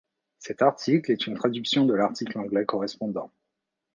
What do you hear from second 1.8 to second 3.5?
de l'article anglais correspondant.